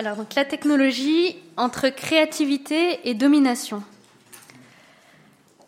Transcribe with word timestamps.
Alors, 0.00 0.16
donc, 0.16 0.34
la 0.34 0.46
technologie 0.46 1.36
entre 1.58 1.90
créativité 1.90 3.06
et 3.06 3.12
domination. 3.12 3.82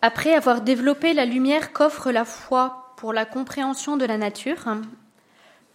Après 0.01 0.33
avoir 0.33 0.63
développé 0.63 1.13
la 1.13 1.27
lumière 1.27 1.75
qu'offre 1.75 2.11
la 2.11 2.25
foi 2.25 2.95
pour 2.97 3.13
la 3.13 3.27
compréhension 3.27 3.99
de 3.99 4.07
la 4.07 4.17
nature, 4.17 4.75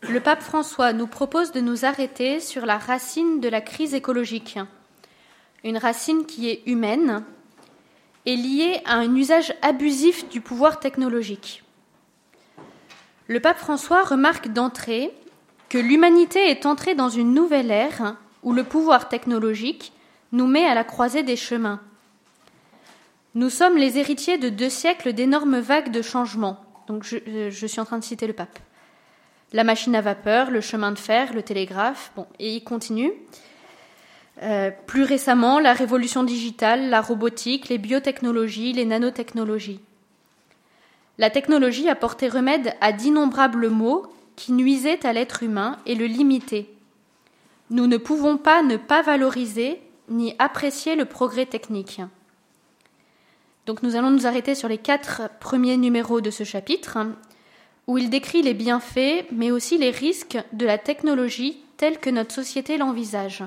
le 0.02 0.20
pape 0.22 0.42
François 0.42 0.92
nous 0.92 1.06
propose 1.06 1.52
de 1.52 1.62
nous 1.62 1.86
arrêter 1.86 2.40
sur 2.40 2.66
la 2.66 2.80
racine 2.80 3.42
de 3.42 3.48
la 3.48 3.62
crise 3.62 3.94
écologique, 3.94 4.58
une 5.64 5.78
racine 5.78 6.26
qui 6.26 6.50
est 6.50 6.64
humaine 6.66 7.24
et 8.26 8.36
liée 8.36 8.82
à 8.86 8.96
un 8.96 9.16
usage 9.16 9.54
abusif 9.62 10.30
du 10.30 10.42
pouvoir 10.42 10.80
technologique. 10.80 11.64
Le 13.28 13.40
pape 13.40 13.60
François 13.60 14.04
remarque 14.04 14.48
d'entrée 14.48 15.14
que 15.70 15.78
l'humanité 15.78 16.50
est 16.50 16.66
entrée 16.66 16.96
dans 16.96 17.10
une 17.10 17.36
nouvelle 17.36 17.70
ère 17.70 18.16
où 18.44 18.54
le 18.54 18.64
pouvoir 18.64 19.10
technologique 19.10 19.94
nous 20.32 20.48
met 20.48 20.66
à 20.66 20.76
la 20.76 20.84
croisée 20.84 21.24
des 21.24 21.36
chemins. 21.36 21.80
Nous 23.36 23.50
sommes 23.50 23.78
les 23.78 23.98
héritiers 23.98 24.38
de 24.38 24.50
deux 24.50 24.70
siècles 24.70 25.14
d'énormes 25.14 25.60
vagues 25.60 25.92
de 25.92 26.02
changements. 26.02 26.64
Donc 26.88 27.04
je, 27.04 27.50
je, 27.50 27.68
suis 27.68 27.80
en 27.80 27.86
train 27.86 28.00
de 28.00 28.04
citer 28.04 28.28
le 28.28 28.34
pape. 28.34 28.60
La 29.54 29.64
machine 29.64 29.96
à 29.96 30.02
vapeur, 30.02 30.52
le 30.52 30.62
chemin 30.62 30.92
de 30.92 31.00
fer, 31.00 31.34
le 31.34 31.44
télégraphe, 31.44 32.12
bon, 32.16 32.26
et 32.40 32.56
il 32.56 32.64
continue. 32.64 33.12
Euh, 34.44 34.72
plus 34.86 35.04
récemment, 35.04 35.60
la 35.60 35.74
révolution 35.74 36.24
digitale, 36.24 36.90
la 36.90 37.02
robotique, 37.02 37.70
les 37.70 37.78
biotechnologies, 37.78 38.74
les 38.74 38.86
nanotechnologies. 38.86 39.80
La 41.18 41.30
technologie 41.30 41.90
a 41.90 41.96
porté 41.96 42.28
remède 42.28 42.76
à 42.80 42.92
d'innombrables 42.92 43.70
maux 43.70 44.06
qui 44.36 44.52
nuisaient 44.52 45.06
à 45.06 45.14
l'être 45.14 45.42
humain 45.42 45.78
et 45.88 45.96
le 45.96 46.06
limitaient. 46.06 46.68
Nous 47.70 47.88
ne 47.88 47.98
pouvons 47.98 48.38
pas 48.38 48.64
ne 48.64 48.78
pas 48.78 49.02
valoriser 49.02 49.82
ni 50.10 50.36
apprécier 50.40 50.96
le 50.96 51.06
progrès 51.06 51.46
technique. 51.46 52.02
Donc 53.66 53.84
nous 53.84 53.98
allons 53.98 54.12
nous 54.12 54.26
arrêter 54.26 54.56
sur 54.56 54.70
les 54.70 54.78
quatre 54.78 55.24
premiers 55.42 55.76
numéros 55.76 56.22
de 56.22 56.32
ce 56.32 56.46
chapitre, 56.46 56.98
où 57.88 57.98
il 57.98 58.10
décrit 58.10 58.42
les 58.42 58.54
bienfaits, 58.54 59.26
mais 59.32 59.52
aussi 59.52 59.78
les 59.78 59.92
risques 59.92 60.38
de 60.54 60.66
la 60.66 60.78
technologie 60.78 61.58
telle 61.76 62.00
que 62.00 62.10
notre 62.10 62.34
société 62.34 62.78
l'envisage. 62.78 63.44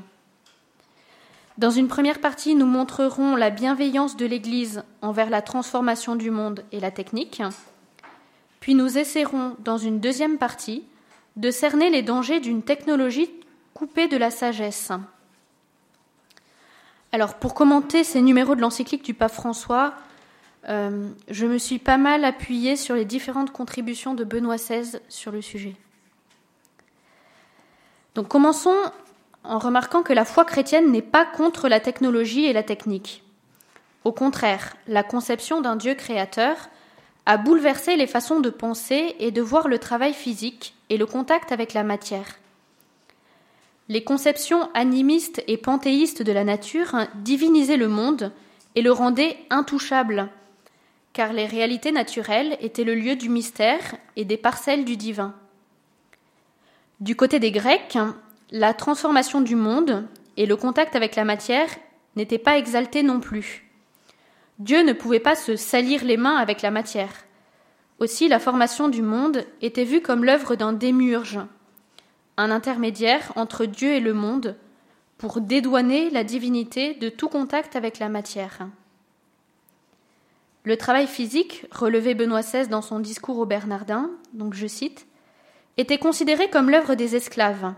Dans 1.56 1.70
une 1.70 1.88
première 1.88 2.20
partie, 2.20 2.54
nous 2.54 2.66
montrerons 2.66 3.36
la 3.36 3.50
bienveillance 3.50 4.16
de 4.16 4.26
l'Église 4.26 4.82
envers 5.02 5.30
la 5.30 5.42
transformation 5.42 6.16
du 6.16 6.30
monde 6.30 6.64
et 6.72 6.80
la 6.80 6.90
technique. 6.90 7.42
Puis 8.60 8.74
nous 8.74 8.98
essaierons, 8.98 9.56
dans 9.60 9.78
une 9.78 10.00
deuxième 10.00 10.38
partie, 10.38 10.84
de 11.36 11.50
cerner 11.50 11.90
les 11.90 12.02
dangers 12.02 12.40
d'une 12.40 12.62
technologie 12.62 13.30
coupée 13.74 14.08
de 14.08 14.16
la 14.16 14.30
sagesse. 14.30 14.92
Alors, 17.12 17.34
pour 17.34 17.54
commenter 17.54 18.04
ces 18.04 18.22
numéros 18.22 18.54
de 18.54 18.60
l'encyclique 18.60 19.04
du 19.04 19.14
pape 19.14 19.32
François, 19.32 19.94
euh, 20.68 21.08
je 21.28 21.46
me 21.46 21.58
suis 21.58 21.78
pas 21.78 21.96
mal 21.96 22.24
appuyée 22.24 22.76
sur 22.76 22.94
les 22.94 23.04
différentes 23.04 23.50
contributions 23.50 24.14
de 24.14 24.24
Benoît 24.24 24.56
XVI 24.56 25.00
sur 25.08 25.32
le 25.32 25.42
sujet. 25.42 25.74
Donc, 28.14 28.28
commençons 28.28 28.76
en 29.42 29.58
remarquant 29.58 30.02
que 30.02 30.12
la 30.12 30.24
foi 30.24 30.44
chrétienne 30.44 30.92
n'est 30.92 31.02
pas 31.02 31.24
contre 31.24 31.68
la 31.68 31.80
technologie 31.80 32.44
et 32.44 32.52
la 32.52 32.62
technique. 32.62 33.24
Au 34.04 34.12
contraire, 34.12 34.76
la 34.86 35.02
conception 35.02 35.60
d'un 35.60 35.76
Dieu 35.76 35.94
créateur 35.94 36.56
a 37.26 37.36
bouleversé 37.36 37.96
les 37.96 38.06
façons 38.06 38.40
de 38.40 38.50
penser 38.50 39.14
et 39.18 39.30
de 39.30 39.42
voir 39.42 39.68
le 39.68 39.78
travail 39.78 40.14
physique 40.14 40.74
et 40.88 40.96
le 40.96 41.06
contact 41.06 41.52
avec 41.52 41.74
la 41.74 41.84
matière. 41.84 42.39
Les 43.90 44.04
conceptions 44.04 44.70
animistes 44.72 45.42
et 45.48 45.56
panthéistes 45.56 46.22
de 46.22 46.30
la 46.30 46.44
nature 46.44 47.08
divinisaient 47.16 47.76
le 47.76 47.88
monde 47.88 48.30
et 48.76 48.82
le 48.82 48.92
rendaient 48.92 49.36
intouchable, 49.50 50.28
car 51.12 51.32
les 51.32 51.44
réalités 51.44 51.90
naturelles 51.90 52.56
étaient 52.60 52.84
le 52.84 52.94
lieu 52.94 53.16
du 53.16 53.28
mystère 53.28 53.80
et 54.14 54.24
des 54.24 54.36
parcelles 54.36 54.84
du 54.84 54.96
divin. 54.96 55.34
Du 57.00 57.16
côté 57.16 57.40
des 57.40 57.50
Grecs, 57.50 57.98
la 58.52 58.74
transformation 58.74 59.40
du 59.40 59.56
monde 59.56 60.06
et 60.36 60.46
le 60.46 60.54
contact 60.54 60.94
avec 60.94 61.16
la 61.16 61.24
matière 61.24 61.70
n'étaient 62.14 62.38
pas 62.38 62.58
exaltés 62.58 63.02
non 63.02 63.18
plus. 63.18 63.68
Dieu 64.60 64.84
ne 64.84 64.92
pouvait 64.92 65.18
pas 65.18 65.34
se 65.34 65.56
salir 65.56 66.04
les 66.04 66.16
mains 66.16 66.36
avec 66.36 66.62
la 66.62 66.70
matière. 66.70 67.24
Aussi 67.98 68.28
la 68.28 68.38
formation 68.38 68.88
du 68.88 69.02
monde 69.02 69.44
était 69.62 69.82
vue 69.82 70.00
comme 70.00 70.24
l'œuvre 70.24 70.54
d'un 70.54 70.72
démiurge, 70.72 71.40
un 72.40 72.50
intermédiaire 72.50 73.32
entre 73.36 73.66
Dieu 73.66 73.92
et 73.92 74.00
le 74.00 74.14
monde, 74.14 74.56
pour 75.18 75.40
dédouaner 75.40 76.08
la 76.10 76.24
divinité 76.24 76.94
de 76.94 77.10
tout 77.10 77.28
contact 77.28 77.76
avec 77.76 77.98
la 77.98 78.08
matière. 78.08 78.68
Le 80.64 80.76
travail 80.76 81.06
physique, 81.06 81.66
relevé 81.70 82.14
Benoît 82.14 82.40
XVI 82.40 82.68
dans 82.68 82.82
son 82.82 83.00
discours 83.00 83.38
aux 83.38 83.46
Bernardins, 83.46 84.10
donc 84.32 84.54
je 84.54 84.66
cite, 84.66 85.06
était 85.76 85.98
considéré 85.98 86.48
comme 86.48 86.70
l'œuvre 86.70 86.94
des 86.94 87.16
esclaves, 87.16 87.74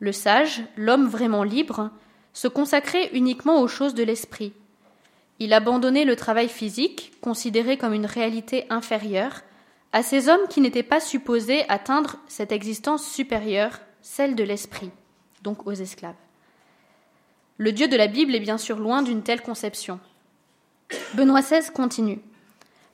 le 0.00 0.12
sage, 0.12 0.62
l'homme 0.76 1.06
vraiment 1.06 1.42
libre, 1.42 1.90
se 2.32 2.48
consacrait 2.48 3.10
uniquement 3.12 3.60
aux 3.60 3.68
choses 3.68 3.94
de 3.94 4.04
l'esprit. 4.04 4.52
Il 5.40 5.52
abandonnait 5.52 6.04
le 6.04 6.16
travail 6.16 6.48
physique, 6.48 7.12
considéré 7.20 7.76
comme 7.76 7.94
une 7.94 8.06
réalité 8.06 8.66
inférieure, 8.70 9.42
à 9.92 10.02
ces 10.02 10.28
hommes 10.28 10.48
qui 10.48 10.60
n'étaient 10.60 10.82
pas 10.82 11.00
supposés 11.00 11.68
atteindre 11.68 12.16
cette 12.28 12.52
existence 12.52 13.06
supérieure, 13.06 13.80
celle 14.02 14.34
de 14.34 14.44
l'esprit, 14.44 14.90
donc 15.42 15.66
aux 15.66 15.72
esclaves. 15.72 16.14
Le 17.56 17.72
Dieu 17.72 17.88
de 17.88 17.96
la 17.96 18.06
Bible 18.06 18.34
est 18.34 18.40
bien 18.40 18.58
sûr 18.58 18.78
loin 18.78 19.02
d'une 19.02 19.22
telle 19.22 19.42
conception. 19.42 19.98
Benoît 21.14 21.40
XVI 21.40 21.72
continue. 21.72 22.20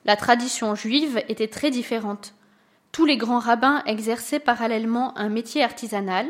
La 0.05 0.15
tradition 0.15 0.75
juive 0.75 1.23
était 1.29 1.47
très 1.47 1.71
différente. 1.71 2.33
Tous 2.91 3.05
les 3.05 3.17
grands 3.17 3.39
rabbins 3.39 3.83
exerçaient 3.85 4.39
parallèlement 4.39 5.17
un 5.17 5.29
métier 5.29 5.63
artisanal, 5.63 6.27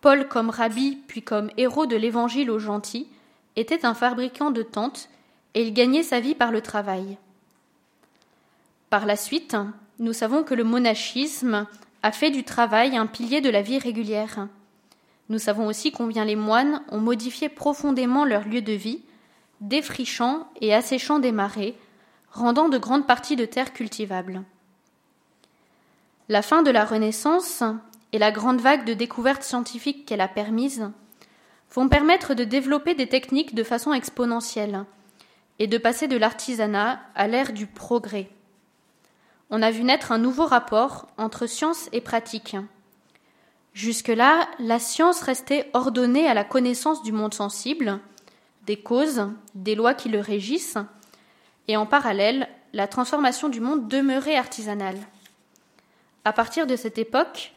Paul, 0.00 0.28
comme 0.28 0.50
rabbi 0.50 0.98
puis 1.06 1.22
comme 1.22 1.50
héros 1.56 1.86
de 1.86 1.96
l'évangile 1.96 2.50
aux 2.50 2.58
gentils, 2.58 3.08
était 3.56 3.86
un 3.86 3.94
fabricant 3.94 4.50
de 4.50 4.62
tentes 4.62 5.08
et 5.54 5.62
il 5.62 5.72
gagnait 5.72 6.02
sa 6.02 6.20
vie 6.20 6.34
par 6.34 6.50
le 6.50 6.60
travail. 6.60 7.16
Par 8.94 9.06
la 9.06 9.16
suite, 9.16 9.56
nous 9.98 10.12
savons 10.12 10.44
que 10.44 10.54
le 10.54 10.62
monachisme 10.62 11.66
a 12.04 12.12
fait 12.12 12.30
du 12.30 12.44
travail 12.44 12.96
un 12.96 13.06
pilier 13.06 13.40
de 13.40 13.50
la 13.50 13.60
vie 13.60 13.80
régulière. 13.80 14.46
Nous 15.28 15.40
savons 15.40 15.66
aussi 15.66 15.90
combien 15.90 16.24
les 16.24 16.36
moines 16.36 16.80
ont 16.90 17.00
modifié 17.00 17.48
profondément 17.48 18.24
leur 18.24 18.46
lieu 18.46 18.62
de 18.62 18.72
vie, 18.72 19.02
défrichant 19.60 20.46
et 20.60 20.72
asséchant 20.72 21.18
des 21.18 21.32
marais, 21.32 21.74
rendant 22.30 22.68
de 22.68 22.78
grandes 22.78 23.08
parties 23.08 23.34
de 23.34 23.46
terre 23.46 23.72
cultivables. 23.72 24.44
La 26.28 26.40
fin 26.40 26.62
de 26.62 26.70
la 26.70 26.84
Renaissance 26.84 27.64
et 28.12 28.18
la 28.18 28.30
grande 28.30 28.60
vague 28.60 28.84
de 28.84 28.94
découvertes 28.94 29.42
scientifiques 29.42 30.06
qu'elle 30.06 30.20
a 30.20 30.28
permise 30.28 30.88
vont 31.72 31.88
permettre 31.88 32.34
de 32.34 32.44
développer 32.44 32.94
des 32.94 33.08
techniques 33.08 33.56
de 33.56 33.64
façon 33.64 33.92
exponentielle 33.92 34.84
et 35.58 35.66
de 35.66 35.78
passer 35.78 36.06
de 36.06 36.16
l'artisanat 36.16 37.00
à 37.16 37.26
l'ère 37.26 37.52
du 37.52 37.66
progrès. 37.66 38.30
On 39.50 39.62
a 39.62 39.70
vu 39.70 39.84
naître 39.84 40.12
un 40.12 40.18
nouveau 40.18 40.46
rapport 40.46 41.06
entre 41.18 41.46
science 41.46 41.88
et 41.92 42.00
pratique. 42.00 42.56
Jusque-là, 43.72 44.48
la 44.58 44.78
science 44.78 45.20
restait 45.20 45.70
ordonnée 45.74 46.26
à 46.26 46.34
la 46.34 46.44
connaissance 46.44 47.02
du 47.02 47.12
monde 47.12 47.34
sensible, 47.34 47.98
des 48.66 48.76
causes, 48.76 49.28
des 49.54 49.74
lois 49.74 49.94
qui 49.94 50.08
le 50.08 50.20
régissent, 50.20 50.78
et 51.68 51.76
en 51.76 51.86
parallèle, 51.86 52.48
la 52.72 52.88
transformation 52.88 53.48
du 53.48 53.60
monde 53.60 53.88
demeurait 53.88 54.36
artisanale. 54.36 54.98
À 56.24 56.32
partir 56.32 56.66
de 56.66 56.76
cette 56.76 56.98
époque, 56.98 57.52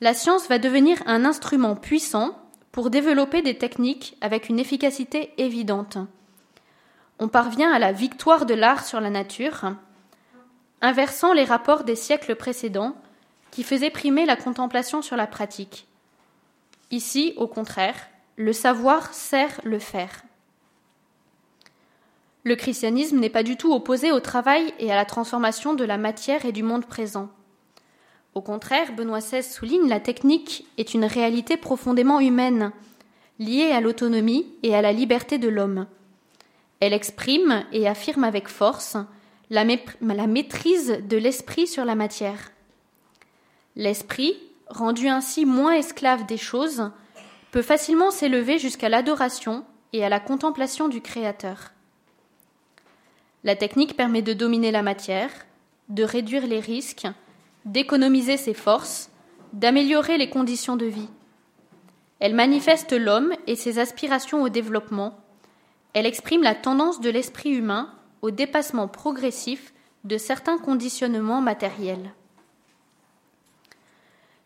la 0.00 0.14
science 0.14 0.48
va 0.48 0.58
devenir 0.58 1.02
un 1.06 1.24
instrument 1.24 1.74
puissant 1.74 2.38
pour 2.70 2.90
développer 2.90 3.42
des 3.42 3.58
techniques 3.58 4.16
avec 4.20 4.48
une 4.48 4.58
efficacité 4.58 5.32
évidente. 5.38 5.98
On 7.18 7.28
parvient 7.28 7.72
à 7.72 7.78
la 7.78 7.92
victoire 7.92 8.46
de 8.46 8.54
l'art 8.54 8.84
sur 8.84 9.00
la 9.00 9.10
nature, 9.10 9.74
inversant 10.82 11.32
les 11.32 11.44
rapports 11.44 11.84
des 11.84 11.96
siècles 11.96 12.34
précédents 12.34 12.96
qui 13.50 13.62
faisaient 13.62 13.90
primer 13.90 14.26
la 14.26 14.36
contemplation 14.36 15.00
sur 15.00 15.16
la 15.16 15.26
pratique. 15.26 15.86
Ici, 16.90 17.32
au 17.36 17.46
contraire, 17.46 17.96
le 18.36 18.52
savoir 18.52 19.14
sert 19.14 19.60
le 19.64 19.78
faire. 19.78 20.22
Le 22.44 22.56
christianisme 22.56 23.20
n'est 23.20 23.30
pas 23.30 23.44
du 23.44 23.56
tout 23.56 23.72
opposé 23.72 24.10
au 24.10 24.18
travail 24.18 24.74
et 24.80 24.90
à 24.90 24.96
la 24.96 25.04
transformation 25.04 25.74
de 25.74 25.84
la 25.84 25.96
matière 25.96 26.44
et 26.44 26.52
du 26.52 26.64
monde 26.64 26.86
présent. 26.86 27.28
Au 28.34 28.40
contraire, 28.40 28.92
Benoît 28.94 29.20
XVI 29.20 29.42
souligne 29.42 29.88
la 29.88 30.00
technique 30.00 30.66
est 30.76 30.94
une 30.94 31.04
réalité 31.04 31.56
profondément 31.56 32.18
humaine, 32.18 32.72
liée 33.38 33.70
à 33.70 33.80
l'autonomie 33.80 34.46
et 34.62 34.74
à 34.74 34.82
la 34.82 34.92
liberté 34.92 35.38
de 35.38 35.48
l'homme. 35.48 35.86
Elle 36.80 36.94
exprime 36.94 37.64
et 37.72 37.86
affirme 37.86 38.24
avec 38.24 38.48
force 38.48 38.96
la, 39.52 40.26
maîtrise 40.26 40.98
de 41.06 41.16
l'esprit 41.18 41.66
sur 41.66 41.84
la 41.84 41.94
matière. 41.94 42.52
L'esprit, 43.76 44.34
rendu 44.68 45.08
ainsi 45.08 45.44
moins 45.44 45.74
esclave 45.74 46.24
des 46.24 46.38
choses, 46.38 46.90
peut 47.50 47.60
facilement 47.60 48.10
s'élever 48.10 48.58
jusqu'à 48.58 48.88
l'adoration 48.88 49.64
et 49.92 50.02
à 50.04 50.08
la 50.08 50.20
contemplation 50.20 50.88
du 50.88 51.02
Créateur. 51.02 51.72
La 53.44 53.54
technique 53.54 53.94
permet 53.94 54.22
de 54.22 54.32
dominer 54.32 54.70
la 54.70 54.82
matière, 54.82 55.30
de 55.90 56.02
réduire 56.02 56.46
les 56.46 56.60
risques, 56.60 57.06
d'économiser 57.66 58.38
ses 58.38 58.54
forces, 58.54 59.10
d'améliorer 59.52 60.16
les 60.16 60.30
conditions 60.30 60.76
de 60.76 60.86
vie. 60.86 61.10
Elle 62.20 62.34
manifeste 62.34 62.92
l'homme 62.92 63.34
et 63.46 63.56
ses 63.56 63.78
aspirations 63.78 64.42
au 64.42 64.48
développement. 64.48 65.18
Elle 65.92 66.06
exprime 66.06 66.42
la 66.42 66.54
tendance 66.54 67.02
de 67.02 67.10
l'esprit 67.10 67.50
humain 67.50 67.92
au 68.22 68.30
dépassement 68.30 68.88
progressif 68.88 69.72
de 70.04 70.16
certains 70.16 70.58
conditionnements 70.58 71.40
matériels. 71.40 72.14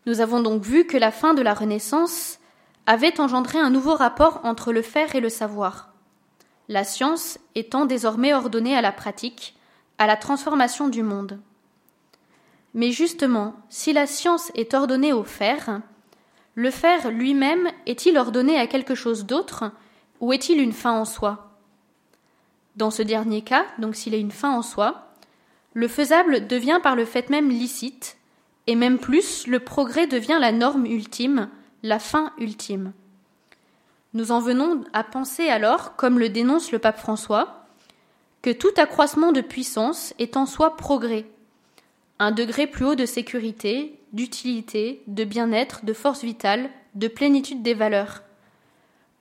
Nous 0.07 0.21
avons 0.21 0.41
donc 0.41 0.63
vu 0.63 0.87
que 0.87 0.97
la 0.97 1.11
fin 1.11 1.35
de 1.35 1.43
la 1.43 1.55
Renaissance 1.55 2.39
avait 2.87 3.21
engendré 3.21 3.59
un 3.59 3.71
nouveau 3.71 3.95
rapport 3.95 4.41
entre 4.45 4.73
le 4.73 4.83
faire 4.83 5.15
et 5.15 5.21
le 5.21 5.29
savoir, 5.29 5.93
la 6.69 6.85
science 6.85 7.39
étant 7.55 7.87
désormais 7.87 8.35
ordonnée 8.35 8.77
à 8.77 8.83
la 8.83 8.93
pratique, 8.93 9.57
à 9.99 10.07
la 10.07 10.17
transformation 10.17 10.89
du 10.89 11.03
monde. 11.03 11.41
Mais 12.75 12.93
justement, 12.93 13.55
si 13.69 13.93
la 13.93 14.07
science 14.07 14.53
est 14.55 14.75
ordonnée 14.75 15.13
au 15.13 15.25
faire, 15.25 15.81
le 16.55 16.71
faire 16.71 17.11
lui-même 17.11 17.69
est-il 17.87 18.19
ordonné 18.19 18.59
à 18.59 18.67
quelque 18.67 18.95
chose 18.95 19.27
d'autre 19.27 19.73
ou 20.21 20.33
est-il 20.33 20.61
une 20.61 20.73
fin 20.73 20.93
en 20.93 21.05
soi? 21.05 21.46
Dans 22.77 22.91
ce 22.91 23.03
dernier 23.03 23.43
cas, 23.43 23.65
donc 23.79 23.97
s'il 23.97 24.15
est 24.15 24.21
une 24.21 24.31
fin 24.31 24.51
en 24.51 24.63
soi, 24.63 25.13
le 25.73 25.89
faisable 25.89 26.47
devient 26.47 26.81
par 26.83 26.97
le 26.97 27.05
fait 27.05 27.31
même 27.31 27.51
licite, 27.51 28.17
et 28.67 28.75
même 28.75 28.99
plus, 28.99 29.47
le 29.47 29.61
progrès 29.61 30.07
devient 30.07 30.39
la 30.41 30.53
norme 30.53 30.87
ultime, 30.87 31.49
la 31.83 31.99
fin 31.99 32.33
ultime. 32.39 32.93
Nous 34.15 34.33
en 34.33 34.41
venons 34.41 34.85
à 34.93 35.05
penser 35.05 35.49
alors, 35.49 35.97
comme 35.97 36.19
le 36.19 36.29
dénonce 36.29 36.73
le 36.73 36.79
pape 36.79 36.99
François, 36.99 37.67
que 38.43 38.51
tout 38.51 38.73
accroissement 38.77 39.33
de 39.33 39.41
puissance 39.41 40.15
est 40.19 40.37
en 40.37 40.47
soi 40.47 40.77
progrès, 40.77 41.27
un 42.19 42.31
degré 42.31 42.67
plus 42.67 42.85
haut 42.85 42.95
de 42.95 43.07
sécurité, 43.07 43.99
d'utilité, 44.13 45.03
de 45.07 45.25
bien-être, 45.25 45.85
de 45.85 45.93
force 45.93 46.25
vitale, 46.25 46.71
de 46.95 47.09
plénitude 47.09 47.63
des 47.63 47.75
valeurs. 47.75 48.23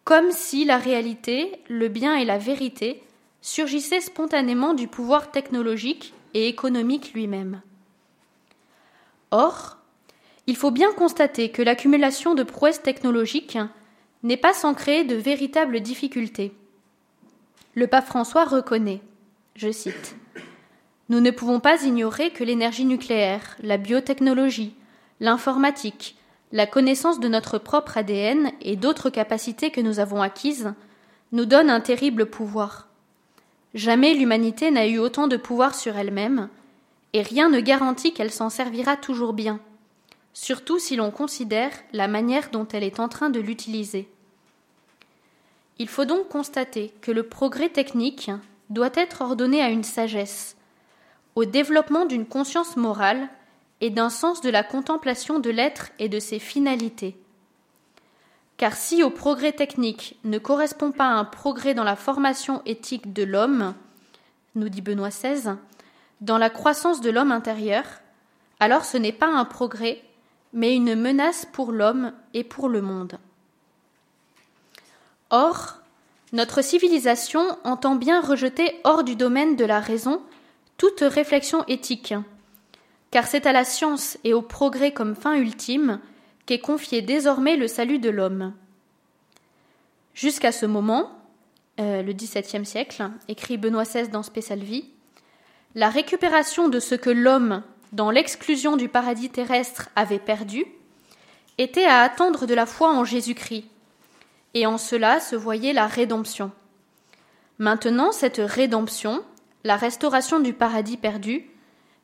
Comme 0.06 0.32
si 0.32 0.66
la 0.66 0.78
réalité, 0.78 1.60
le 1.68 1.90
bien 1.90 2.16
et 2.16 2.26
la 2.26 2.38
vérité 2.38 3.04
surgissaient 3.46 4.02
spontanément 4.02 4.74
du 4.74 4.88
pouvoir 4.88 5.30
technologique 5.30 6.16
et 6.34 6.48
économique 6.48 7.14
lui-même. 7.14 7.62
Or, 9.30 9.78
il 10.48 10.56
faut 10.56 10.72
bien 10.72 10.92
constater 10.94 11.52
que 11.52 11.62
l'accumulation 11.62 12.34
de 12.34 12.42
prouesses 12.42 12.82
technologiques 12.82 13.60
n'est 14.24 14.36
pas 14.36 14.54
sans 14.54 14.74
créer 14.74 15.04
de 15.04 15.14
véritables 15.14 15.80
difficultés. 15.82 16.56
Le 17.76 17.86
pape 17.86 18.08
François 18.08 18.46
reconnaît, 18.46 19.02
je 19.56 19.72
cite, 19.72 20.16
nous 21.10 21.20
ne 21.20 21.30
pouvons 21.30 21.60
pas 21.60 21.84
ignorer 21.84 22.32
que 22.32 22.44
l'énergie 22.44 22.86
nucléaire, 22.86 23.58
la 23.62 23.78
biotechnologie, 23.78 24.74
l'informatique, 25.20 26.18
la 26.52 26.66
connaissance 26.66 27.20
de 27.20 27.28
notre 27.28 27.60
propre 27.60 28.00
ADN 28.00 28.52
et 28.62 28.76
d'autres 28.76 29.12
capacités 29.12 29.70
que 29.70 29.82
nous 29.82 30.00
avons 30.00 30.24
acquises 30.24 30.74
nous 31.32 31.46
donnent 31.46 31.70
un 31.70 31.82
terrible 31.82 32.26
pouvoir. 32.26 32.85
Jamais 33.76 34.14
l'humanité 34.14 34.72
n'a 34.72 34.88
eu 34.88 35.00
autant 35.00 35.28
de 35.28 35.36
pouvoir 35.36 35.76
sur 35.76 35.98
elle-même, 35.98 36.48
et 37.12 37.22
rien 37.22 37.50
ne 37.50 37.60
garantit 37.60 38.14
qu'elle 38.14 38.32
s'en 38.32 38.50
servira 38.50 38.96
toujours 38.96 39.34
bien, 39.34 39.60
surtout 40.34 40.80
si 40.80 40.96
l'on 40.96 41.12
considère 41.12 41.72
la 41.92 42.08
manière 42.08 42.52
dont 42.52 42.66
elle 42.72 42.84
est 42.84 43.02
en 43.02 43.10
train 43.10 43.30
de 43.30 43.42
l'utiliser. 43.42 44.08
Il 45.78 45.90
faut 45.90 46.06
donc 46.06 46.30
constater 46.30 46.94
que 47.02 47.12
le 47.12 47.24
progrès 47.24 47.68
technique 47.68 48.32
doit 48.70 48.92
être 48.94 49.22
ordonné 49.22 49.62
à 49.62 49.70
une 49.70 49.84
sagesse, 49.84 50.56
au 51.36 51.44
développement 51.44 52.06
d'une 52.06 52.26
conscience 52.26 52.78
morale 52.78 53.28
et 53.82 53.90
d'un 53.90 54.10
sens 54.10 54.40
de 54.40 54.50
la 54.50 54.64
contemplation 54.64 55.40
de 55.40 55.50
l'être 55.50 55.92
et 56.00 56.08
de 56.08 56.20
ses 56.20 56.40
finalités. 56.40 57.18
Car 58.58 58.76
si 58.76 59.04
au 59.04 59.10
progrès 59.10 59.52
technique 59.52 60.18
ne 60.24 60.38
correspond 60.38 60.92
pas 60.92 61.08
un 61.08 61.26
progrès 61.26 61.74
dans 61.74 61.84
la 61.84 61.96
formation 61.96 62.62
éthique 62.66 63.12
de 63.12 63.24
l'homme, 63.24 63.74
nous 64.56 64.70
dit 64.70 64.82
Benoît 64.82 65.10
XVI, 65.10 65.56
dans 66.22 66.38
la 66.38 66.50
croissance 66.50 67.02
de 67.02 67.10
l'homme 67.10 67.32
intérieur, 67.32 67.84
alors 68.60 68.86
ce 68.86 68.98
n'est 68.98 69.12
pas 69.12 69.28
un 69.28 69.44
progrès, 69.44 70.02
mais 70.54 70.74
une 70.74 70.96
menace 70.96 71.46
pour 71.52 71.74
l'homme 71.74 72.14
et 72.34 72.46
pour 72.46 72.70
le 72.70 72.82
monde. 72.82 73.18
Or, 75.30 75.82
notre 76.32 76.62
civilisation 76.62 77.58
entend 77.66 77.96
bien 77.96 78.22
rejeter 78.22 78.80
hors 78.86 79.04
du 79.04 79.16
domaine 79.16 79.58
de 79.58 79.66
la 79.66 79.82
raison 79.82 80.22
toute 80.78 81.02
réflexion 81.02 81.66
éthique, 81.68 82.14
car 83.12 83.28
c'est 83.28 83.46
à 83.46 83.54
la 83.54 83.66
science 83.66 84.18
et 84.24 84.34
au 84.34 84.42
progrès 84.42 84.92
comme 84.92 85.16
fin 85.16 85.36
ultime 85.36 86.00
qu'est 86.46 86.60
confié 86.60 87.02
désormais 87.02 87.56
le 87.56 87.68
salut 87.68 88.00
de 88.00 88.10
l'homme. 88.10 88.54
Jusqu'à 90.14 90.52
ce 90.52 90.66
moment, 90.66 91.12
euh, 91.80 92.02
le 92.02 92.14
XVIIe 92.14 92.66
siècle, 92.66 93.10
écrit 93.28 93.58
Benoît 93.58 93.84
XVI 93.84 94.08
dans 94.08 94.24
Spécial 94.24 94.60
Vie, 94.60 94.90
la 95.74 95.90
récupération 95.90 96.70
de 96.70 96.80
ce 96.80 96.96
que 96.96 97.10
l'homme, 97.10 97.64
dans 97.92 98.12
l'exclusion 98.12 98.78
du 98.78 98.88
paradis 98.88 99.30
terrestre, 99.30 99.90
avait 99.96 100.20
perdu, 100.20 100.66
était 101.58 101.86
à 101.86 102.02
attendre 102.02 102.46
de 102.46 102.54
la 102.54 102.66
foi 102.66 102.92
en 102.92 103.04
Jésus-Christ, 103.04 103.66
et 104.54 104.66
en 104.66 104.78
cela 104.78 105.20
se 105.20 105.36
voyait 105.36 105.74
la 105.74 105.88
rédemption. 105.88 106.52
Maintenant, 107.60 108.12
cette 108.12 108.42
rédemption, 108.44 109.24
la 109.64 109.76
restauration 109.76 110.40
du 110.40 110.54
paradis 110.54 110.98
perdu, 110.98 111.50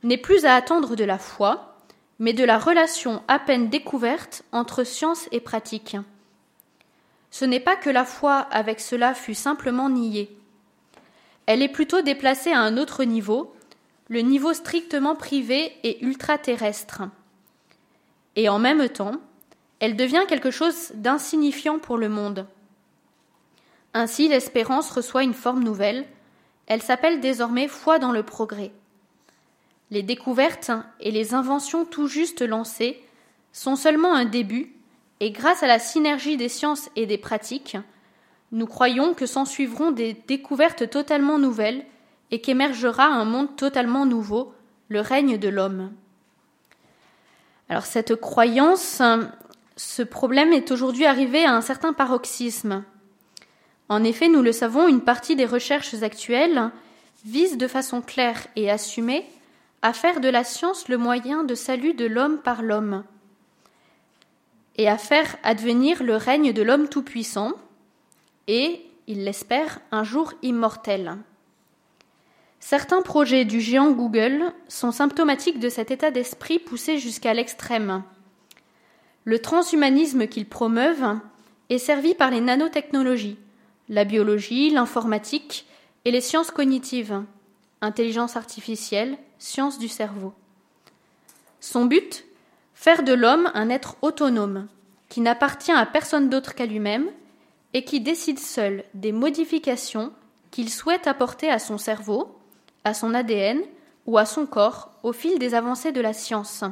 n'est 0.03 0.17
plus 0.17 0.45
à 0.45 0.55
attendre 0.55 0.95
de 0.95 1.03
la 1.03 1.17
foi, 1.17 1.70
mais 2.21 2.33
de 2.33 2.43
la 2.43 2.59
relation 2.59 3.23
à 3.27 3.39
peine 3.39 3.69
découverte 3.69 4.43
entre 4.51 4.83
science 4.83 5.27
et 5.31 5.39
pratique. 5.39 5.97
Ce 7.31 7.45
n'est 7.45 7.59
pas 7.59 7.75
que 7.75 7.89
la 7.89 8.05
foi 8.05 8.35
avec 8.51 8.79
cela 8.79 9.15
fut 9.15 9.33
simplement 9.33 9.89
niée. 9.89 10.29
Elle 11.47 11.63
est 11.63 11.67
plutôt 11.67 12.03
déplacée 12.03 12.51
à 12.51 12.59
un 12.59 12.77
autre 12.77 13.05
niveau, 13.05 13.55
le 14.07 14.21
niveau 14.21 14.53
strictement 14.53 15.15
privé 15.15 15.73
et 15.81 16.05
ultra-terrestre. 16.05 17.01
Et 18.35 18.49
en 18.49 18.59
même 18.59 18.87
temps, 18.87 19.15
elle 19.79 19.95
devient 19.95 20.25
quelque 20.27 20.51
chose 20.51 20.91
d'insignifiant 20.93 21.79
pour 21.79 21.97
le 21.97 22.07
monde. 22.07 22.45
Ainsi, 23.95 24.27
l'espérance 24.27 24.91
reçoit 24.91 25.23
une 25.23 25.33
forme 25.33 25.63
nouvelle, 25.63 26.05
elle 26.67 26.83
s'appelle 26.83 27.19
désormais 27.19 27.67
foi 27.67 27.97
dans 27.97 28.11
le 28.11 28.21
progrès. 28.21 28.71
Les 29.91 30.03
découvertes 30.03 30.71
et 31.01 31.11
les 31.11 31.33
inventions 31.33 31.83
tout 31.83 32.07
juste 32.07 32.41
lancées 32.41 33.03
sont 33.51 33.75
seulement 33.75 34.13
un 34.13 34.23
début, 34.23 34.73
et 35.19 35.31
grâce 35.31 35.63
à 35.63 35.67
la 35.67 35.79
synergie 35.79 36.37
des 36.37 36.49
sciences 36.49 36.89
et 36.95 37.05
des 37.05 37.17
pratiques, 37.17 37.77
nous 38.53 38.65
croyons 38.65 39.13
que 39.13 39.25
s'en 39.25 39.45
suivront 39.45 39.91
des 39.91 40.13
découvertes 40.13 40.89
totalement 40.89 41.37
nouvelles 41.37 41.85
et 42.31 42.39
qu'émergera 42.39 43.05
un 43.05 43.25
monde 43.25 43.55
totalement 43.57 44.05
nouveau, 44.05 44.53
le 44.87 45.01
règne 45.01 45.37
de 45.37 45.49
l'homme. 45.49 45.91
Alors 47.67 47.85
cette 47.85 48.15
croyance, 48.15 49.01
ce 49.75 50.03
problème 50.03 50.53
est 50.53 50.71
aujourd'hui 50.71 51.05
arrivé 51.05 51.45
à 51.45 51.53
un 51.53 51.61
certain 51.61 51.93
paroxysme. 51.93 52.83
En 53.89 54.03
effet, 54.03 54.29
nous 54.29 54.41
le 54.41 54.53
savons, 54.53 54.87
une 54.87 55.01
partie 55.01 55.35
des 55.35 55.45
recherches 55.45 55.95
actuelles 56.01 56.71
vise 57.25 57.57
de 57.57 57.67
façon 57.67 58.01
claire 58.01 58.47
et 58.55 58.71
assumée 58.71 59.25
à 59.81 59.93
faire 59.93 60.19
de 60.19 60.29
la 60.29 60.43
science 60.43 60.87
le 60.87 60.97
moyen 60.97 61.43
de 61.43 61.55
salut 61.55 61.93
de 61.93 62.05
l'homme 62.05 62.39
par 62.39 62.61
l'homme, 62.61 63.03
et 64.77 64.87
à 64.87 64.97
faire 64.97 65.37
advenir 65.43 66.03
le 66.03 66.15
règne 66.15 66.53
de 66.53 66.61
l'homme 66.61 66.87
tout-puissant, 66.87 67.53
et, 68.47 68.85
il 69.07 69.23
l'espère, 69.23 69.79
un 69.91 70.03
jour 70.03 70.33
immortel. 70.41 71.17
Certains 72.59 73.01
projets 73.01 73.43
du 73.43 73.59
géant 73.59 73.91
Google 73.91 74.53
sont 74.67 74.91
symptomatiques 74.91 75.59
de 75.59 75.69
cet 75.69 75.89
état 75.89 76.11
d'esprit 76.11 76.59
poussé 76.59 76.99
jusqu'à 76.99 77.33
l'extrême. 77.33 78.03
Le 79.23 79.39
transhumanisme 79.39 80.27
qu'ils 80.27 80.47
promeuvent 80.47 81.19
est 81.69 81.79
servi 81.79 82.13
par 82.13 82.29
les 82.29 82.39
nanotechnologies, 82.39 83.39
la 83.89 84.05
biologie, 84.05 84.69
l'informatique 84.69 85.65
et 86.05 86.11
les 86.11 86.21
sciences 86.21 86.51
cognitives, 86.51 87.23
intelligence 87.81 88.35
artificielle, 88.35 89.17
sciences 89.41 89.79
du 89.79 89.87
cerveau. 89.87 90.33
Son 91.59 91.85
but 91.85 92.25
Faire 92.75 93.03
de 93.03 93.13
l'homme 93.13 93.51
un 93.53 93.69
être 93.69 93.95
autonome, 94.01 94.67
qui 95.09 95.21
n'appartient 95.21 95.71
à 95.71 95.85
personne 95.85 96.29
d'autre 96.29 96.55
qu'à 96.55 96.65
lui-même 96.65 97.07
et 97.73 97.83
qui 97.83 98.01
décide 98.01 98.39
seul 98.39 98.83
des 98.93 99.11
modifications 99.11 100.13
qu'il 100.51 100.69
souhaite 100.69 101.07
apporter 101.07 101.49
à 101.49 101.59
son 101.59 101.77
cerveau, 101.77 102.37
à 102.83 102.93
son 102.93 103.13
ADN 103.13 103.61
ou 104.05 104.17
à 104.17 104.25
son 104.25 104.45
corps 104.45 104.91
au 105.03 105.11
fil 105.11 105.37
des 105.39 105.53
avancées 105.53 105.91
de 105.91 106.01
la 106.01 106.13
science. 106.13 106.63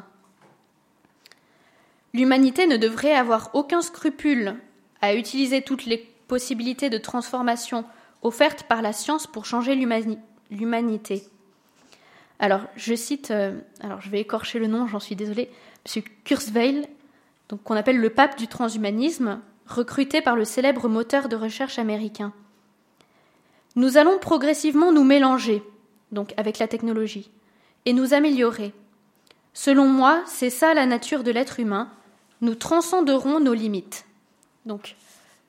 L'humanité 2.13 2.67
ne 2.67 2.77
devrait 2.77 3.13
avoir 3.13 3.51
aucun 3.53 3.81
scrupule 3.81 4.55
à 5.01 5.15
utiliser 5.15 5.61
toutes 5.61 5.85
les 5.85 5.97
possibilités 6.27 6.89
de 6.89 6.97
transformation 6.97 7.85
offertes 8.21 8.63
par 8.63 8.81
la 8.81 8.93
science 8.93 9.27
pour 9.27 9.45
changer 9.45 9.75
l'humanité. 10.49 11.23
Alors, 12.39 12.62
je 12.75 12.96
cite, 12.96 13.31
euh, 13.31 13.60
alors 13.81 14.01
je 14.01 14.10
vais 14.10 14.22
écorcher 14.22 14.60
le 14.60 14.67
nom, 14.67 14.88
j'en 14.88 15.00
suis 15.00 15.15
désolée, 15.15 15.50
M. 15.86 16.03
Kurzweil, 16.24 16.88
donc 17.50 17.63
qu'on 17.63 17.75
appelle 17.75 18.00
le 18.00 18.10
pape 18.10 18.38
du 18.38 18.48
transhumanisme, 18.48 19.41
recruté 19.67 20.22
par 20.22 20.36
le 20.36 20.46
célèbre 20.46 20.88
moteur 20.88 21.27
de 21.27 21.36
recherche 21.36 21.79
américain. 21.79 22.34
Nous 23.75 23.98
allons 23.98 24.19
progressivement 24.19 24.91
nous 24.91 25.03
mélanger, 25.03 25.63
donc 26.12 26.34
avec 26.38 26.60
la 26.60 26.67
technologie, 26.67 27.29
et 27.86 27.93
nous 27.93 28.13
améliorer. 28.13 28.74
Selon 29.53 29.88
moi, 29.88 30.24
c'est 30.25 30.50
ça 30.50 30.74
la 30.74 30.86
nature 30.86 31.24
de 31.24 31.31
l'être 31.31 31.60
humain. 31.60 31.89
Nous 32.41 32.55
transcenderons 32.55 33.39
nos 33.39 33.53
limites. 33.53 34.05
Donc, 34.65 34.96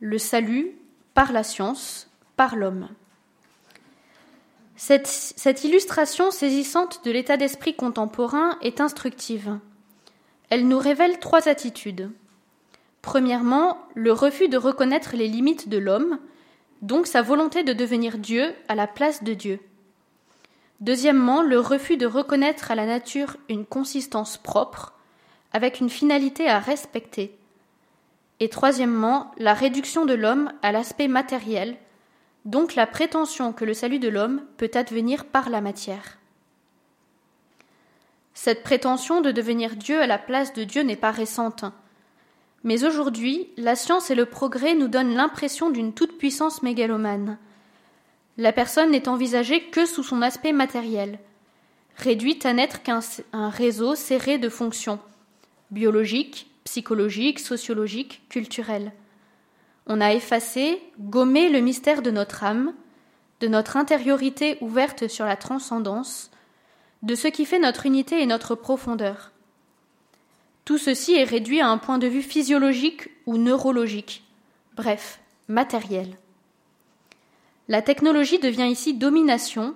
le 0.01 0.19
salut 0.19 0.73
par 1.15 1.33
la 1.33 1.43
science, 1.43 2.11
par 2.37 2.57
l'homme. 2.57 2.89
Cette, 4.83 5.63
illustration 5.63 6.31
saisissante 6.31 7.05
de 7.05 7.11
l'état 7.11 7.37
d'esprit 7.37 7.75
contemporain 7.75 8.57
est 8.63 8.81
instructive. 8.81 9.59
Elle 10.49 10.67
nous 10.67 10.79
révèle 10.79 11.19
trois 11.19 11.49
attitudes. 11.49 12.11
Premièrement, 13.03 13.77
le 13.95 14.11
refus 14.11 14.49
de 14.49 14.57
reconnaître 14.57 15.17
les 15.17 15.29
limites 15.29 15.69
de 15.69 15.77
l'homme, 15.77 16.19
donc 16.81 17.07
sa 17.07 17.21
volonté 17.21 17.63
de 17.63 17.75
devenir 17.75 18.17
Dieu 18.17 18.55
à 18.69 18.75
la 18.75 18.87
place 18.87 19.23
de 19.23 19.35
Dieu. 19.35 19.61
Deuxièmement, 20.81 21.43
le 21.43 21.61
refus 21.61 21.99
de 21.99 22.07
reconnaître 22.07 22.71
à 22.71 22.75
la 22.75 22.87
nature 22.87 23.37
une 23.51 23.67
consistance 23.67 24.39
propre, 24.39 24.95
avec 25.53 25.81
une 25.81 25.91
finalité 25.91 26.49
à 26.49 26.59
respecter. 26.59 27.37
Et 28.41 28.49
troisièmement, 28.49 29.31
la 29.37 29.53
réduction 29.53 30.07
de 30.07 30.15
l'homme 30.15 30.51
à 30.63 30.73
l'aspect 30.73 31.07
matériel, 31.07 31.77
donc 32.45 32.75
la 32.75 32.87
prétention 32.87 33.53
que 33.53 33.65
le 33.65 33.75
salut 33.75 33.99
de 33.99 34.09
l'homme 34.09 34.43
peut 34.57 34.71
advenir 34.75 35.25
par 35.25 35.51
la 35.51 35.61
matière. 35.61 36.19
Cette 38.35 38.63
prétention 38.63 39.21
de 39.21 39.33
devenir 39.33 39.77
Dieu 39.77 40.01
à 40.01 40.07
la 40.07 40.19
place 40.19 40.55
de 40.55 40.65
Dieu 40.65 40.83
n'est 40.83 40.97
pas 40.97 41.11
récente. 41.11 41.65
Mais 42.65 42.85
aujourd'hui, 42.85 43.49
la 43.57 43.77
science 43.77 44.11
et 44.11 44.15
le 44.15 44.27
progrès 44.27 44.75
nous 44.75 44.89
donnent 44.89 45.15
l'impression 45.15 45.71
d'une 45.71 45.93
toute-puissance 45.93 46.63
mégalomane. 46.63 47.39
La 48.39 48.53
personne 48.53 48.93
n'est 48.93 49.09
envisagée 49.09 49.65
que 49.65 49.85
sous 49.85 50.03
son 50.03 50.23
aspect 50.23 50.53
matériel, 50.53 51.19
réduite 51.97 52.47
à 52.47 52.55
n'être 52.55 52.83
qu'un 52.83 53.01
réseau 53.51 53.95
serré 53.95 54.39
de 54.39 54.49
fonctions 54.49 54.99
biologiques, 55.71 56.51
psychologiques, 56.65 57.41
sociologiques, 57.41 58.23
culturelles. 58.29 58.93
On 59.93 60.01
a 60.01 60.15
effacé, 60.15 60.81
gommé 61.01 61.49
le 61.49 61.59
mystère 61.59 62.01
de 62.01 62.13
notre 62.13 62.45
âme, 62.45 62.75
de 63.41 63.49
notre 63.49 63.77
intériorité 63.77 64.57
ouverte 64.61 65.09
sur 65.09 65.25
la 65.25 65.35
transcendance, 65.35 66.31
de 67.03 67.17
ce 67.17 67.27
qui 67.27 67.45
fait 67.45 67.59
notre 67.59 67.87
unité 67.87 68.23
et 68.23 68.27
notre 68.27 68.55
profondeur. 68.55 69.33
Tout 70.65 70.79
ceci 70.79 71.15
est 71.15 71.25
réduit 71.25 71.61
à 71.61 71.67
un 71.67 71.77
point 71.77 71.99
de 71.99 72.07
vue 72.07 72.23
physiologique 72.23 73.09
ou 73.27 73.37
neurologique, 73.37 74.23
bref, 74.77 75.19
matériel. 75.49 76.17
La 77.67 77.83
technologie 77.83 78.39
devient 78.39 78.69
ici 78.71 78.95
domination 78.95 79.75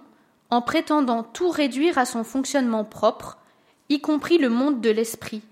en 0.48 0.62
prétendant 0.62 1.24
tout 1.24 1.48
réduire 1.48 1.98
à 1.98 2.04
son 2.04 2.22
fonctionnement 2.22 2.84
propre, 2.84 3.36
y 3.88 4.00
compris 4.00 4.38
le 4.38 4.48
monde 4.48 4.80
de 4.80 4.90
l'esprit, 4.90 5.42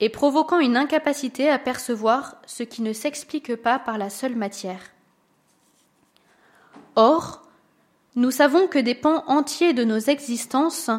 et 0.00 0.08
provoquant 0.08 0.60
une 0.60 0.76
incapacité 0.76 1.48
à 1.50 1.58
percevoir 1.58 2.36
ce 2.46 2.62
qui 2.62 2.82
ne 2.82 2.92
s'explique 2.92 3.56
pas 3.56 3.78
par 3.78 3.98
la 3.98 4.10
seule 4.10 4.36
matière. 4.36 4.80
Or, 6.96 7.42
nous 8.14 8.30
savons 8.30 8.66
que 8.66 8.78
des 8.78 8.94
pans 8.94 9.24
entiers 9.26 9.72
de 9.72 9.84
nos 9.84 9.98
existences 9.98 10.90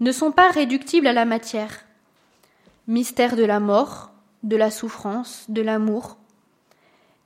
ne 0.00 0.12
sont 0.12 0.32
pas 0.32 0.50
réductibles 0.50 1.06
à 1.06 1.12
la 1.12 1.24
matière. 1.24 1.84
Mystère 2.88 3.36
de 3.36 3.44
la 3.44 3.60
mort, 3.60 4.10
de 4.42 4.56
la 4.56 4.70
souffrance, 4.70 5.44
de 5.48 5.62
l'amour. 5.62 6.16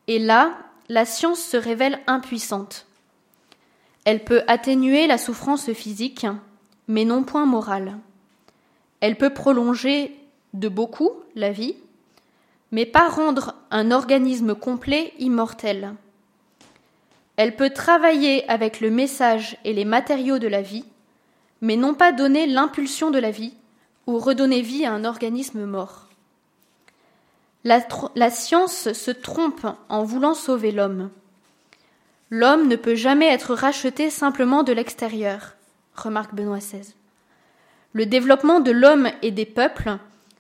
Et 0.06 0.18
là, 0.18 0.58
la 0.88 1.04
science 1.04 1.40
se 1.40 1.56
révèle 1.56 2.00
impuissante. 2.06 2.86
Elle 4.04 4.22
peut 4.22 4.42
atténuer 4.46 5.06
la 5.06 5.18
souffrance 5.18 5.72
physique, 5.72 6.26
mais 6.86 7.04
non 7.04 7.24
point 7.24 7.46
morale. 7.46 7.98
Elle 9.00 9.16
peut 9.16 9.32
prolonger 9.32 10.16
de 10.58 10.68
beaucoup 10.68 11.10
la 11.34 11.52
vie, 11.52 11.76
mais 12.72 12.86
pas 12.86 13.08
rendre 13.08 13.54
un 13.70 13.90
organisme 13.90 14.54
complet 14.54 15.12
immortel. 15.18 15.94
Elle 17.36 17.54
peut 17.54 17.70
travailler 17.70 18.48
avec 18.50 18.80
le 18.80 18.90
message 18.90 19.58
et 19.64 19.72
les 19.72 19.84
matériaux 19.84 20.38
de 20.38 20.48
la 20.48 20.62
vie, 20.62 20.84
mais 21.60 21.76
non 21.76 21.94
pas 21.94 22.12
donner 22.12 22.46
l'impulsion 22.46 23.10
de 23.10 23.18
la 23.18 23.30
vie 23.30 23.54
ou 24.06 24.18
redonner 24.18 24.62
vie 24.62 24.84
à 24.84 24.92
un 24.92 25.04
organisme 25.04 25.64
mort. 25.64 26.08
La, 27.64 28.30
science 28.30 28.92
se 28.92 29.10
trompe 29.10 29.66
en 29.88 30.04
voulant 30.04 30.34
sauver 30.34 30.70
l'homme. 30.70 31.10
L'homme 32.30 32.68
ne 32.68 32.76
peut 32.76 32.94
jamais 32.94 33.26
être 33.26 33.54
racheté 33.54 34.08
simplement 34.08 34.62
de 34.62 34.72
l'extérieur, 34.72 35.56
remarque 35.96 36.34
Benoît 36.34 36.58
XVI. 36.58 36.94
Le 37.92 38.06
développement 38.06 38.60
de 38.60 38.70
l'homme 38.70 39.10
et 39.22 39.32
des 39.32 39.46
peuples 39.46 39.98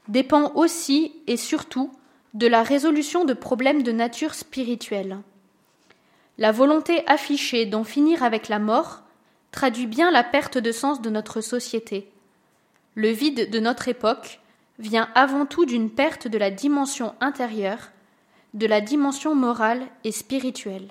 dépend 0.08 0.52
aussi 0.54 1.12
et 1.26 1.36
surtout 1.36 1.92
de 2.34 2.46
la 2.46 2.62
résolution 2.62 3.24
de 3.24 3.34
problèmes 3.34 3.82
de 3.82 3.92
nature 3.92 4.34
spirituelle. 4.34 5.18
La 6.38 6.52
volonté 6.52 7.02
affichée 7.06 7.64
d'en 7.64 7.84
finir 7.84 8.22
avec 8.22 8.48
la 8.48 8.58
mort 8.58 9.02
traduit 9.52 9.86
bien 9.86 10.10
la 10.10 10.22
perte 10.22 10.58
de 10.58 10.70
sens 10.70 11.00
de 11.00 11.08
notre 11.08 11.40
société. 11.40 12.10
Le 12.94 13.08
vide 13.08 13.50
de 13.50 13.58
notre 13.58 13.88
époque 13.88 14.40
vient 14.78 15.08
avant 15.14 15.46
tout 15.46 15.64
d'une 15.64 15.90
perte 15.90 16.28
de 16.28 16.36
la 16.36 16.50
dimension 16.50 17.14
intérieure, 17.20 17.90
de 18.52 18.66
la 18.66 18.82
dimension 18.82 19.34
morale 19.34 19.86
et 20.04 20.12
spirituelle. 20.12 20.88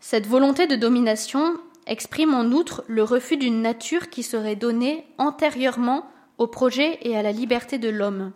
Cette 0.00 0.26
volonté 0.26 0.68
de 0.68 0.76
domination 0.76 1.58
exprime 1.86 2.34
en 2.34 2.44
outre 2.52 2.84
le 2.86 3.02
refus 3.02 3.36
d'une 3.36 3.62
nature 3.62 4.10
qui 4.10 4.22
serait 4.22 4.56
donnée 4.56 5.06
antérieurement 5.18 6.08
au 6.38 6.46
projet 6.46 6.98
et 7.02 7.16
à 7.16 7.22
la 7.22 7.32
liberté 7.32 7.78
de 7.78 7.88
l'homme. 7.88 8.32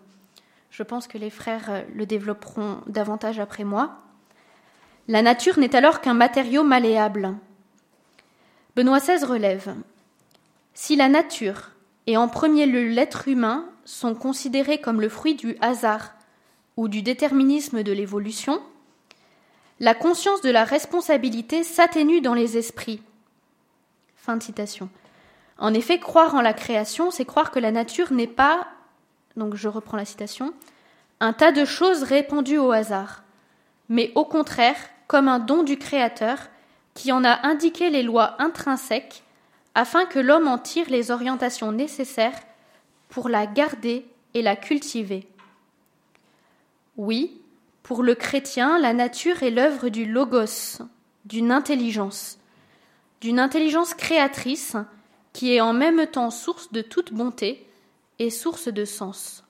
Je 0.71 0.83
pense 0.83 1.07
que 1.07 1.19
les 1.19 1.31
frères 1.31 1.85
le 1.95 2.07
développeront 2.07 2.81
davantage 2.87 3.39
après 3.39 3.65
moi. 3.65 3.99
La 5.09 5.23
nature 5.23 5.59
n'est 5.59 5.75
alors 5.75 6.01
qu'un 6.01 6.15
matériau 6.15 6.63
malléable. 6.63 7.35
Benoît 8.77 9.01
XVI 9.01 9.25
relève 9.25 9.75
Si 10.75 10.97
la 10.97 11.09
nature 11.09 11.71
et 12.07 12.17
en 12.17 12.29
premier 12.29 12.67
lieu 12.67 12.89
l'être 12.89 13.29
humain 13.29 13.67
sont 13.85 14.15
considérés 14.15 14.81
comme 14.81 15.01
le 15.01 15.09
fruit 15.09 15.35
du 15.35 15.57
hasard 15.61 16.13
ou 16.77 16.89
du 16.89 17.03
déterminisme 17.03 17.83
de 17.83 17.93
l'évolution, 17.93 18.63
la 19.81 19.95
conscience 19.95 20.41
de 20.43 20.51
la 20.51 20.65
responsabilité 20.65 21.65
s'atténue 21.65 22.21
dans 22.21 22.35
les 22.35 22.57
esprits. 22.57 23.03
Fin 24.17 24.37
de 24.37 24.43
citation. 24.43 24.89
En 25.63 25.75
effet, 25.75 26.01
croire 26.01 26.35
en 26.35 26.41
la 26.41 26.55
création, 26.55 27.13
c'est 27.13 27.25
croire 27.25 27.53
que 27.53 27.61
la 27.61 27.71
nature 27.71 28.13
n'est 28.13 28.27
pas, 28.27 28.67
donc 29.37 29.55
je 29.55 29.69
reprends 29.69 29.97
la 29.97 30.05
citation, 30.05 30.53
un 31.21 31.33
tas 31.33 31.53
de 31.53 31.65
choses 31.65 32.03
répandues 32.03 32.59
au 32.59 32.73
hasard, 32.73 33.23
mais 33.89 34.11
au 34.17 34.25
contraire 34.25 34.75
comme 35.07 35.29
un 35.29 35.39
don 35.39 35.63
du 35.63 35.79
Créateur 35.79 36.39
qui 36.95 37.13
en 37.13 37.23
a 37.23 37.47
indiqué 37.47 37.91
les 37.91 38.03
lois 38.03 38.35
intrinsèques 38.43 39.23
afin 39.77 40.05
que 40.05 40.19
l'homme 40.19 40.49
en 40.49 40.59
tire 40.59 40.91
les 40.91 41.13
orientations 41.13 41.71
nécessaires 41.71 42.41
pour 43.09 43.29
la 43.29 43.47
garder 43.47 44.05
et 44.35 44.43
la 44.43 44.57
cultiver. 44.57 45.29
Oui, 46.97 47.41
pour 47.85 48.03
le 48.03 48.17
chrétien, 48.17 48.81
la 48.81 48.95
nature 48.95 49.45
est 49.45 49.53
l'œuvre 49.53 49.91
du 49.91 50.07
logos, 50.07 50.83
d'une 51.25 51.53
intelligence, 51.53 52.41
d'une 53.21 53.39
intelligence 53.39 53.95
créatrice 53.95 54.77
qui 55.33 55.55
est 55.55 55.61
en 55.61 55.73
même 55.73 56.07
temps 56.07 56.31
source 56.31 56.73
de 56.73 56.83
toute 56.83 57.13
bonté 57.13 57.67
et 58.19 58.31
source 58.31 58.69
de 58.69 58.85
sens. 58.85 59.45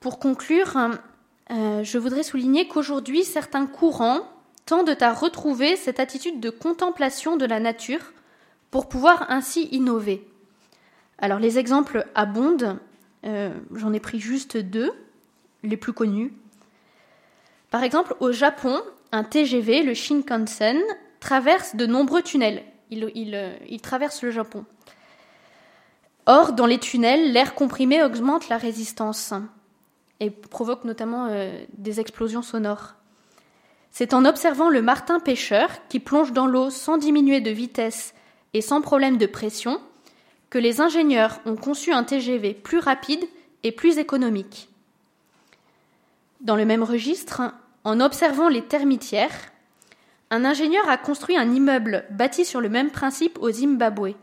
Pour 0.00 0.18
conclure, 0.18 0.76
euh, 1.50 1.84
je 1.84 1.98
voudrais 1.98 2.24
souligner 2.24 2.66
qu'aujourd'hui, 2.66 3.24
certains 3.24 3.66
courants 3.66 4.28
tendent 4.66 4.96
à 5.00 5.12
retrouver 5.12 5.76
cette 5.76 6.00
attitude 6.00 6.40
de 6.40 6.50
contemplation 6.50 7.36
de 7.36 7.46
la 7.46 7.60
nature 7.60 8.12
pour 8.70 8.88
pouvoir 8.88 9.26
ainsi 9.30 9.68
innover. 9.70 10.26
Alors 11.18 11.38
les 11.38 11.58
exemples 11.58 12.06
abondent, 12.14 12.78
euh, 13.24 13.50
j'en 13.74 13.92
ai 13.92 14.00
pris 14.00 14.18
juste 14.18 14.56
deux, 14.56 14.92
les 15.62 15.76
plus 15.76 15.92
connus. 15.92 16.32
Par 17.70 17.84
exemple, 17.84 18.16
au 18.18 18.32
Japon, 18.32 18.82
un 19.12 19.22
TGV, 19.22 19.82
le 19.82 19.94
Shinkansen, 19.94 20.80
traverse 21.22 21.76
de 21.76 21.86
nombreux 21.86 22.20
tunnels. 22.20 22.64
il 22.90 23.04
euh, 23.34 23.78
traverse 23.80 24.22
le 24.22 24.32
Japon. 24.32 24.66
Or, 26.26 26.52
dans 26.52 26.66
les 26.66 26.78
tunnels, 26.78 27.32
l'air 27.32 27.54
comprimé 27.54 28.02
augmente 28.02 28.48
la 28.48 28.58
résistance. 28.58 29.32
et 30.18 30.30
provoque 30.30 30.84
notamment 30.84 31.26
euh, 31.30 31.64
des 31.78 32.00
explosions 32.00 32.42
sonores. 32.42 32.94
C'est 33.92 34.14
en 34.14 34.24
observant 34.24 34.68
le 34.68 34.82
martin 34.82 35.20
pêcheur 35.20 35.68
qui 35.88 36.00
plonge 36.00 36.32
dans 36.32 36.46
l'eau 36.46 36.70
sans 36.70 36.98
diminuer 36.98 37.40
de 37.40 37.50
vitesse 37.50 38.14
et 38.52 38.60
sans 38.60 38.80
problème 38.80 39.16
de 39.16 39.26
pression 39.26 39.80
que 40.50 40.58
les 40.58 40.80
ingénieurs 40.80 41.40
ont 41.46 41.56
conçu 41.56 41.92
un 41.92 42.02
TGV 42.02 42.54
plus 42.54 42.78
rapide 42.78 43.24
et 43.62 43.70
plus 43.70 43.98
économique. 43.98 44.68
Dans 46.40 46.56
le 46.56 46.64
même 46.64 46.82
registre, 46.82 47.42
en 47.84 48.00
observant 48.00 48.48
les 48.48 48.62
termitières, 48.62 49.51
un 50.32 50.46
ingénieur 50.46 50.88
a 50.88 50.96
construit 50.96 51.36
un 51.36 51.52
immeuble 51.52 52.06
bâti 52.10 52.46
sur 52.46 52.62
le 52.62 52.70
même 52.70 52.90
principe 52.90 53.38
au 53.42 53.50
Zimbabwe. 53.50 54.14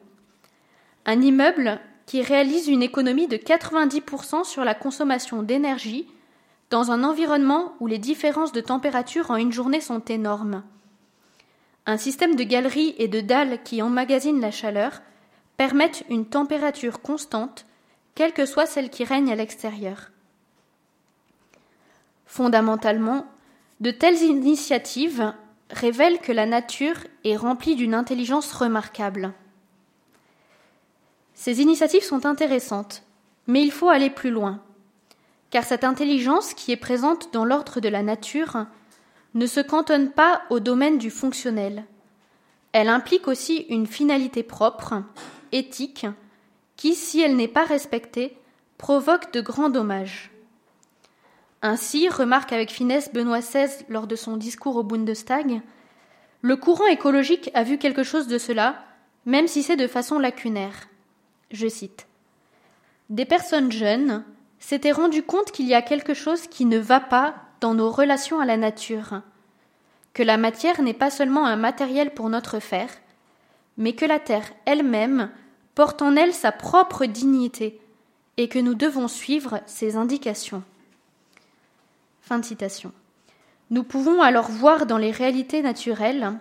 Un 1.05 1.21
immeuble 1.21 1.79
qui 2.07 2.23
réalise 2.23 2.67
une 2.67 2.81
économie 2.81 3.27
de 3.27 3.37
90% 3.37 4.43
sur 4.43 4.65
la 4.65 4.73
consommation 4.73 5.43
d'énergie 5.43 6.07
dans 6.71 6.89
un 6.89 7.03
environnement 7.03 7.73
où 7.79 7.85
les 7.85 7.99
différences 7.99 8.51
de 8.51 8.59
température 8.59 9.29
en 9.29 9.35
une 9.35 9.51
journée 9.51 9.81
sont 9.81 10.03
énormes. 10.05 10.63
Un 11.85 11.97
système 11.97 12.35
de 12.35 12.43
galeries 12.43 12.95
et 12.97 13.07
de 13.07 13.21
dalles 13.21 13.61
qui 13.63 13.83
emmagasinent 13.83 14.41
la 14.41 14.51
chaleur 14.51 15.03
permettent 15.57 16.03
une 16.09 16.25
température 16.25 17.01
constante, 17.01 17.67
quelle 18.15 18.33
que 18.33 18.47
soit 18.47 18.65
celle 18.65 18.89
qui 18.89 19.03
règne 19.03 19.31
à 19.31 19.35
l'extérieur. 19.35 20.09
Fondamentalement, 22.25 23.27
de 23.79 23.91
telles 23.91 24.23
initiatives 24.23 25.33
révèlent 25.69 26.19
que 26.19 26.31
la 26.31 26.45
nature 26.45 26.97
est 27.23 27.35
remplie 27.35 27.75
d'une 27.75 27.93
intelligence 27.93 28.51
remarquable. 28.51 29.33
Ces 31.33 31.61
initiatives 31.61 32.03
sont 32.03 32.25
intéressantes, 32.25 33.03
mais 33.47 33.61
il 33.61 33.71
faut 33.71 33.89
aller 33.89 34.09
plus 34.09 34.31
loin, 34.31 34.61
car 35.51 35.63
cette 35.63 35.83
intelligence 35.83 36.53
qui 36.53 36.71
est 36.71 36.77
présente 36.77 37.33
dans 37.33 37.45
l'ordre 37.45 37.79
de 37.79 37.89
la 37.89 38.03
nature 38.03 38.65
ne 39.35 39.45
se 39.45 39.59
cantonne 39.59 40.11
pas 40.11 40.41
au 40.49 40.59
domaine 40.59 40.97
du 40.97 41.09
fonctionnel. 41.09 41.85
Elle 42.71 42.89
implique 42.89 43.27
aussi 43.27 43.65
une 43.69 43.87
finalité 43.87 44.43
propre, 44.43 45.01
éthique, 45.51 46.07
qui, 46.75 46.95
si 46.95 47.21
elle 47.21 47.35
n'est 47.35 47.47
pas 47.47 47.65
respectée, 47.65 48.37
provoque 48.77 49.33
de 49.33 49.41
grands 49.41 49.69
dommages. 49.69 50.31
Ainsi, 51.61 52.07
remarque 52.09 52.53
avec 52.53 52.71
finesse 52.71 53.11
Benoît 53.11 53.39
XVI 53.39 53.69
lors 53.89 54.07
de 54.07 54.15
son 54.15 54.37
discours 54.37 54.77
au 54.77 54.83
Bundestag, 54.83 55.61
le 56.41 56.55
courant 56.55 56.87
écologique 56.87 57.51
a 57.53 57.63
vu 57.63 57.77
quelque 57.77 58.03
chose 58.03 58.27
de 58.27 58.37
cela, 58.37 58.83
même 59.25 59.47
si 59.47 59.61
c'est 59.61 59.75
de 59.75 59.87
façon 59.87 60.19
lacunaire 60.19 60.89
je 61.51 61.67
cite, 61.67 62.07
Des 63.09 63.25
personnes 63.25 63.71
jeunes 63.71 64.23
s'étaient 64.59 64.91
rendues 64.91 65.23
compte 65.23 65.51
qu'il 65.51 65.65
y 65.65 65.73
a 65.73 65.81
quelque 65.81 66.13
chose 66.13 66.47
qui 66.47 66.65
ne 66.65 66.77
va 66.77 66.99
pas 66.99 67.35
dans 67.61 67.73
nos 67.73 67.89
relations 67.89 68.39
à 68.39 68.45
la 68.45 68.57
nature, 68.57 69.21
que 70.13 70.23
la 70.23 70.37
matière 70.37 70.81
n'est 70.81 70.93
pas 70.93 71.09
seulement 71.09 71.45
un 71.45 71.55
matériel 71.55 72.13
pour 72.13 72.29
notre 72.29 72.59
faire, 72.59 72.89
mais 73.77 73.93
que 73.93 74.05
la 74.05 74.19
terre 74.19 74.51
elle-même 74.65 75.31
porte 75.75 76.01
en 76.01 76.15
elle 76.15 76.33
sa 76.33 76.51
propre 76.51 77.05
dignité 77.05 77.79
et 78.37 78.47
que 78.47 78.59
nous 78.59 78.75
devons 78.75 79.07
suivre 79.07 79.61
ses 79.65 79.95
indications. 79.95 80.63
Fin 82.29 82.37
de 82.37 82.45
citation. 82.45 82.91
Nous 83.71 83.81
pouvons 83.81 84.21
alors 84.21 84.51
voir 84.51 84.85
dans 84.85 84.99
les 84.99 85.09
réalités 85.09 85.63
naturelles 85.63 86.33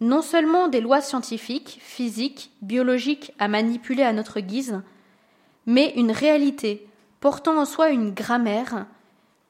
non 0.00 0.22
seulement 0.22 0.68
des 0.68 0.80
lois 0.80 1.00
scientifiques, 1.00 1.80
physiques, 1.82 2.52
biologiques 2.62 3.32
à 3.40 3.48
manipuler 3.48 4.04
à 4.04 4.12
notre 4.12 4.38
guise, 4.38 4.80
mais 5.66 5.94
une 5.96 6.12
réalité 6.12 6.86
portant 7.18 7.58
en 7.58 7.64
soi 7.64 7.90
une 7.90 8.14
grammaire, 8.14 8.86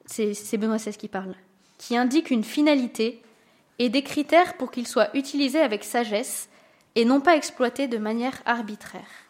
c'est 0.06 0.56
Benoît 0.56 0.78
XVI 0.78 0.96
qui 0.96 1.08
parle, 1.08 1.34
qui 1.76 1.94
indique 1.94 2.30
une 2.30 2.42
finalité 2.42 3.20
et 3.78 3.90
des 3.90 4.02
critères 4.02 4.56
pour 4.56 4.70
qu'ils 4.70 4.88
soient 4.88 5.14
utilisés 5.14 5.60
avec 5.60 5.84
sagesse 5.84 6.48
et 6.94 7.04
non 7.04 7.20
pas 7.20 7.36
exploités 7.36 7.86
de 7.86 7.98
manière 7.98 8.40
arbitraire. 8.46 9.21